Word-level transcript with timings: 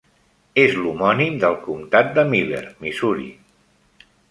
És 0.61 0.71
l'homònim 0.83 1.37
del 1.43 1.59
comtat 1.67 2.11
de 2.17 2.25
Miller, 2.33 2.65
Missouri. 2.87 3.31